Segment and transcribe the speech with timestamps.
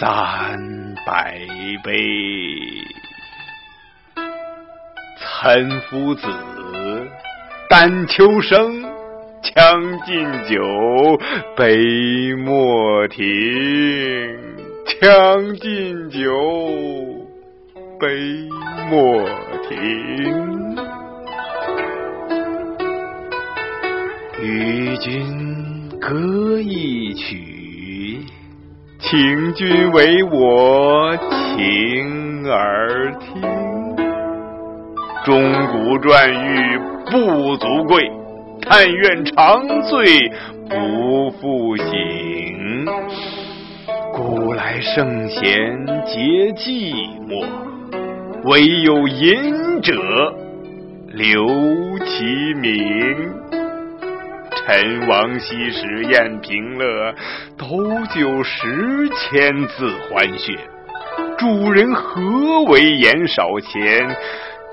[0.00, 0.58] 三
[1.04, 1.38] 百
[1.84, 1.92] 杯。
[5.18, 6.26] 岑夫子，
[7.68, 8.82] 丹丘生。
[9.42, 10.62] 将进酒，
[11.54, 11.76] 杯
[12.36, 13.26] 莫停。
[15.02, 16.32] 将进酒，
[17.98, 18.48] 杯
[18.88, 19.28] 莫
[19.68, 19.76] 停。
[24.42, 27.59] 与君歌一曲，
[29.00, 33.42] 请君为我倾耳听。
[35.24, 36.78] 钟鼓馔玉
[37.10, 38.10] 不足贵。
[38.68, 40.30] 但愿长醉
[40.68, 42.84] 不复醒，
[44.12, 45.42] 古来圣贤
[46.04, 46.92] 皆寂
[47.26, 47.44] 寞，
[48.44, 49.94] 惟有饮者
[51.08, 51.48] 留
[52.04, 53.59] 其名。
[54.72, 57.12] 陈王昔时宴平乐，
[57.58, 57.66] 斗
[58.14, 60.56] 酒十千恣欢谑。
[61.36, 64.16] 主人何为言少钱？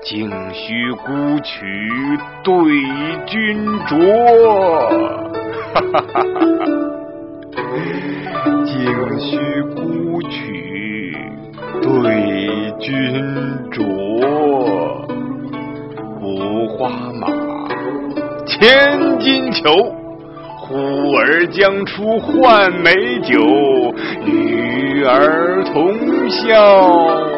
[0.04, 1.66] 径须沽取
[2.44, 2.52] 对
[3.26, 3.98] 君酌，
[5.74, 6.64] 哈哈哈哈
[8.64, 8.78] 径
[9.18, 9.36] 须
[9.74, 11.12] 沽取
[11.82, 12.86] 对君
[13.72, 13.74] 酌。
[16.22, 16.88] 五花
[17.20, 17.26] 马，
[18.60, 19.94] 千金裘，
[20.58, 22.92] 呼儿将出换美
[23.22, 23.40] 酒，
[24.26, 25.94] 与尔同
[26.28, 27.37] 销。